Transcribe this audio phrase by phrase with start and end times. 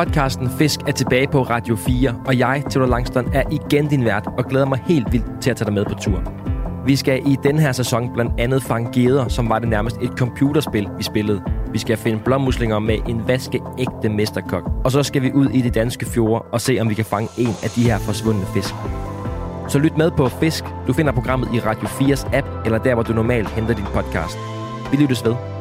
[0.00, 4.26] Podcasten Fisk er tilbage på Radio 4, og jeg, Theodor Langston, er igen din vært
[4.38, 6.22] og glæder mig helt vildt til at tage dig med på tur.
[6.86, 10.10] Vi skal i den her sæson blandt andet fange geder, som var det nærmest et
[10.10, 11.42] computerspil, vi spillede.
[11.72, 14.70] Vi skal finde blommuslinger med en vaskeægte mesterkok.
[14.84, 17.28] Og så skal vi ud i de danske fjorde og se, om vi kan fange
[17.38, 18.74] en af de her forsvundne fisk.
[19.68, 20.64] Så lyt med på Fisk.
[20.86, 24.38] Du finder programmet i Radio 4's app, eller der, hvor du normalt henter din podcast.
[24.90, 25.59] Vi lyttes ved.